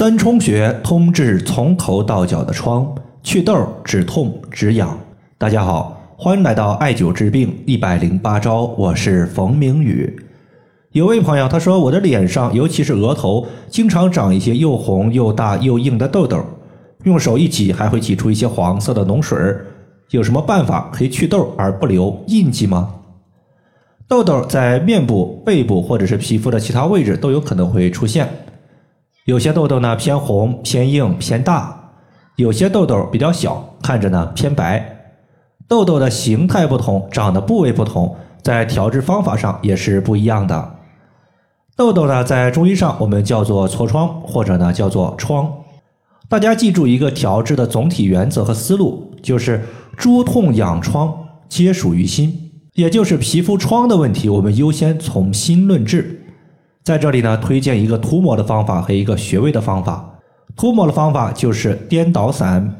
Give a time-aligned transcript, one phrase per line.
[0.00, 2.90] 三冲穴通治从头到脚的疮，
[3.22, 3.54] 祛痘、
[3.84, 4.98] 止痛、止痒。
[5.36, 10.18] 大家好，欢迎来到艾灸治病一百零八招，我是冯明宇。
[10.92, 16.42] 有位朋友他说，我的脸上，尤其是额头，经常长一些又红又大又硬的痘痘，
[17.04, 19.38] 用手一挤还会挤出一些黄色的脓水。
[20.12, 22.94] 有什么办法可以祛痘而不留印记吗？
[24.08, 28.26] 痘痘在面部、背部或者是皮肤的其他位置都有可能会出现。
[29.30, 31.92] 有些痘痘呢偏红、偏硬、偏大，
[32.34, 34.84] 有些痘痘比较小，看着呢偏白。
[35.68, 40.74] 痘痘的形态不同，长的部位不同，在调治方法上也是不一样的。
[41.76, 45.48] 痘痘呢，在中医上我们叫做痤疮，或者呢叫做疮。
[46.28, 49.64] 大家记住一个调治的总体原则和思路，就是
[49.96, 51.14] 诸痛痒疮
[51.48, 56.19] 皆属于心，也就是皮肤疮的问题，我们优先从心论治。
[56.82, 60.18] 在这里呢，推荐一个涂抹的方法和一个穴位的方法。
[60.56, 62.74] 涂抹的方法就是颠倒散，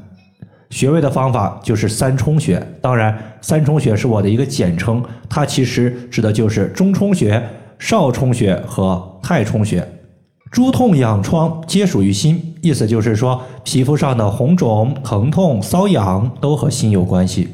[0.71, 2.61] 穴位的方法就是三冲穴。
[2.81, 7.43] 当然，三冲穴是我的一个简称，它其实指的就是中冲穴、
[7.79, 9.87] 少冲穴和太冲穴。
[10.51, 17.49] 诸痛痒疮皆属于心，意思就是说，皮肤上的红肿、疼痛、瘙痒都和心有关系。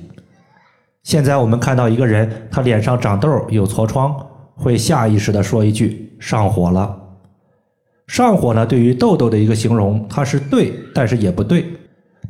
[1.03, 4.15] 现在我们看到一个人，他脸上长痘、有痤疮。
[4.59, 7.03] 会下意识的说一句上火了。
[8.07, 11.67] 上火呢，对于痘痘的一个形容，它是对，但是也不对。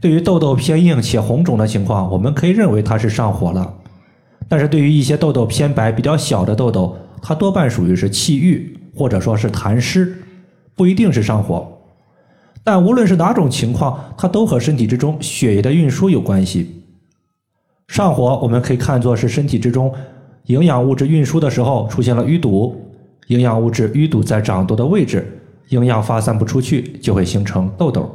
[0.01, 3.75] 对于痘痘偏硬且红肿的情况，我们可以认为它是上火了。
[4.49, 10.17] 但是对于一些痘痘偏白、比较小的痘痘，它多半属于是气郁，或者说是痰湿，
[10.75, 11.67] 不一定是上火。
[12.63, 16.85] 但无论是哪种情况，它都和身体之中血液的运输有关系。
[17.89, 19.93] 上火，我们可以看作是身体之中。
[20.47, 22.86] 营养物质运输的时候出现了淤堵，
[23.27, 28.11] 营养物质淤堵在长痘的位置，营养发散不出去，就会形成痘痘。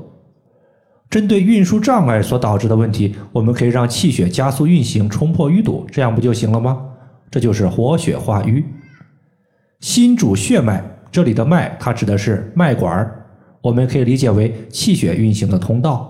[1.09, 6.81] 针对运输障碍所导致的问题，我们可以让气血加速运行，冲破淤堵，这样不就行了吗？
[7.29, 8.63] 这就是活血化瘀。
[9.81, 10.81] 心主血脉，
[11.11, 13.11] 这里的脉它指的是脉管
[13.61, 16.07] 我们可以理解为气血运行的通道。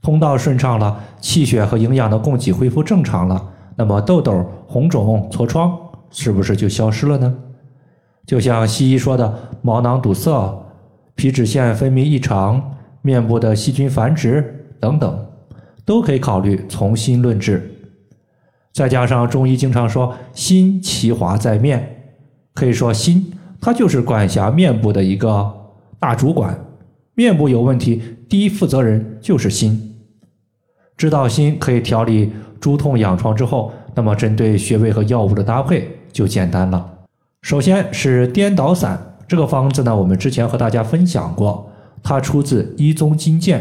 [0.00, 3.50] 通道顺畅了，气血和营养的供给恢复正常了。
[3.76, 5.76] 那么痘痘、红肿、痤疮
[6.10, 7.34] 是不是就消失了呢？
[8.26, 10.64] 就像西医说的，毛囊堵塞、
[11.14, 15.26] 皮脂腺分泌异常、面部的细菌繁殖等等，
[15.84, 17.70] 都可以考虑从心论治。
[18.72, 22.06] 再加上中医经常说“心其华在面”，
[22.54, 25.52] 可以说心它就是管辖面部的一个
[25.98, 26.58] 大主管。
[27.14, 29.94] 面部有问题，第一负责人就是心。
[30.96, 32.32] 知道心可以调理。
[32.60, 36.93] 诸痛痒疮之后，那么针对穴位和药物的搭配就简单了。
[37.44, 41.70] 首先是颠倒散这个方子呢，我们之前和大家分享过，
[42.02, 43.60] 它出自《医宗金鉴》。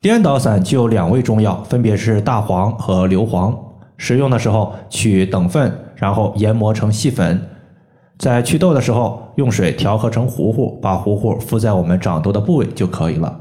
[0.00, 3.52] 颠倒散就两味中药，分别是大黄和硫磺。
[3.96, 7.42] 使用的时候取等份，然后研磨成细粉，
[8.18, 13.36] 在祛痘的时候用水调和成糊糊，把糊糊敷在我们长痘的部位就可以了。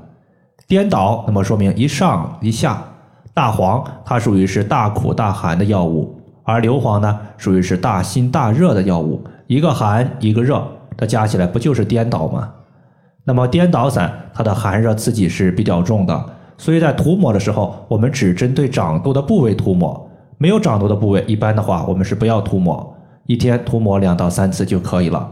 [0.67, 2.83] 颠倒，那么说明一上一下。
[3.31, 12.51] 大黄它属于是大苦大寒的药物，而硫磺呢属于是大辛大热的药物，一个寒一个热，它加起来不就是颠倒吗？
[13.23, 16.25] 那么颠倒散它的寒热刺激是比较重的，
[16.57, 20.09] 所以在涂抹的时候，我们只针对长痘的部位涂抹，
[20.39, 22.97] 没有长痘的部位，一般的话我们是不要涂抹，
[23.27, 25.31] 一天涂抹两到三次就可以了。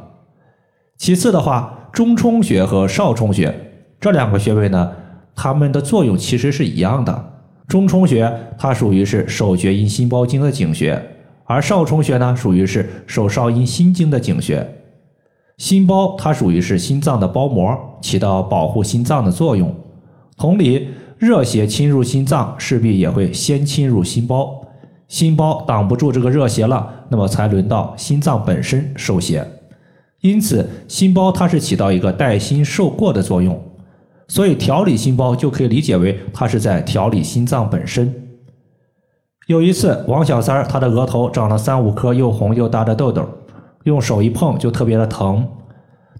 [1.00, 3.52] 其次的话，中冲穴和少冲穴
[4.00, 4.92] 这两个穴位呢，
[5.36, 7.32] 它们的作用其实是一样的。
[7.68, 11.11] 中冲穴它属于是手厥阴心包经的井穴，
[11.52, 14.66] 而少冲穴呢属于是手少阴心经的井穴。
[15.58, 19.76] 心包它属于是心脏的包膜，起到保护心脏的作用。
[20.38, 24.66] 同理，热邪侵入心脏，势必也会先侵入心包。
[25.08, 29.46] 心包挡不住这个热邪了，那么才轮到心脏本身受邪。
[30.22, 33.62] 因此，心包它是起到一个带心受过的作用。
[34.28, 38.12] 所以调理心包就可以理解为它是在调理心脏本身。
[39.52, 43.28] 有一次，王小三儿他的额头长了三五颗又红又大的痘痘，
[43.84, 45.46] 用手一碰就特别的疼。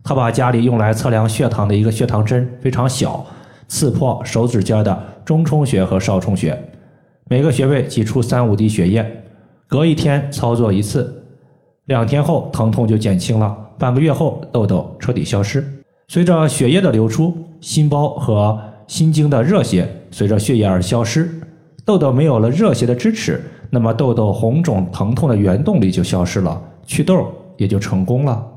[0.04, 3.26] 他把家里用来测量血糖的一个血糖针非常小，
[3.70, 6.62] 刺破手指尖的中冲穴和少冲穴，
[7.30, 9.24] 每个穴位挤出三五滴血液，
[9.66, 11.24] 隔一天操作一次，
[11.86, 15.66] 两天后疼痛就减轻了，半个月后痘痘彻底消失。
[16.10, 21.30] 随着血液的流出，心包和心经的热血随着血液而消失，
[21.84, 27.26] 痘痘没有了热邪的支持，那么痘痘红肿疼痛的原动力就消失了，祛痘
[27.58, 28.48] 也就成功了。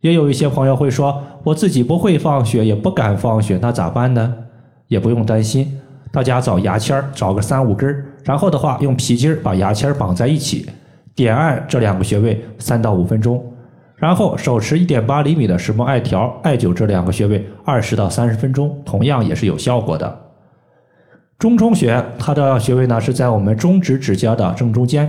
[0.00, 4.34] 也有一些朋友会说，我自己不会放血，也不敢放血，那咋办呢？
[4.86, 5.78] 也不用担心，
[6.10, 10.66] 大家找牙签儿，找个三五根儿，然后的话用皮筋儿把牙签儿绑在一起，
[11.14, 13.44] 点按这两个穴位三到五分钟，
[13.96, 20.27] 然后手持一点八厘米的石墨艾条艾灸这两个穴位二十到三十分钟，同样也是有效果的。
[21.38, 25.08] 中冲穴它的穴位呢是在我们中指指甲的正中间。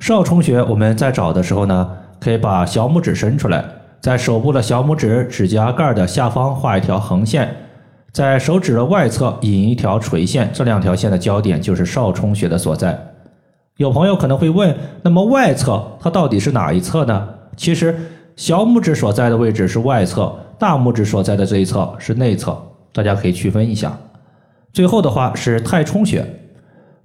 [0.00, 3.64] 少冲穴我们在找的时候呢，可以把小拇指伸出来，
[3.98, 7.56] 在手部的小拇指指甲盖的下方画一条横线，
[8.12, 12.98] 在手指的外侧引一条垂线，这两条线的交点就是少冲穴的所在。
[13.78, 17.26] 有朋友可能会问，那么外侧它到底是哪一侧呢？
[17.56, 17.98] 其实
[18.36, 22.54] 小拇指所在的位置是外侧，大拇指所在的这一侧是内侧，
[22.92, 23.98] 大家可以区分一下。
[24.76, 26.22] 最后的话是太冲穴，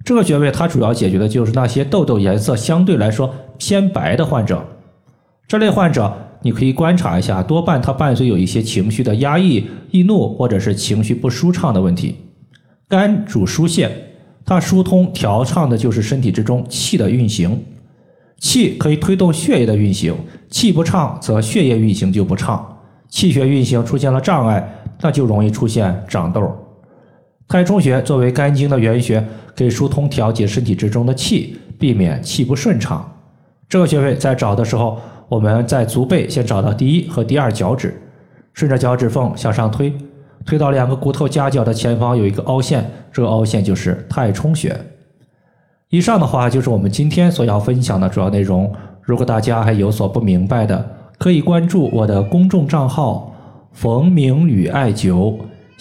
[0.04, 4.62] 这个穴位它主要解决的就是那些痘痘颜色相对来说偏白的患者。
[5.48, 12.14] 这类患者你可以观察一下，多半它伴随有一些情绪的压抑、易怒或者是情绪不舒畅的问题。
[12.90, 13.90] 肝主疏泄，
[14.44, 17.58] 它疏通调畅的就是身体之中气的运行，
[18.38, 20.14] 气可以推动血液的运行，
[20.50, 26.54] 气不畅则血液运行就不畅，气血运行出现了障碍，那就容易出现长痘。
[27.52, 29.22] 太冲穴作为肝经的原穴，
[29.54, 33.06] 可以疏通调节身体之中的气，避免气不顺畅。
[33.68, 38.00] 这个穴位在找的时候，我们在足背先找到第一和第二脚趾，
[38.54, 39.92] 顺着脚趾缝向上推，
[40.46, 44.74] 推到两个骨头夹角的前方有一个凹陷，这个凹陷就是太冲穴。
[45.90, 48.72] 以上的话就是我们今天所要分享的主要内容。
[49.02, 50.88] 如果大家还有所不明白的，
[51.18, 53.34] 可以关注我的公众账号
[53.72, 55.36] “冯明宇艾灸”。